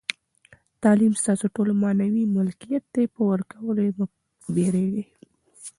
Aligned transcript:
تعلیم 0.83 1.13
ستاسي 1.21 1.47
معنوي 1.83 2.23
ملکیت 2.35 2.83
دئ، 2.93 3.05
پر 3.13 3.23
ورکولو 3.31 3.81
ئې 3.85 3.91
مه 3.97 4.05
بېرېږئ! 4.53 5.03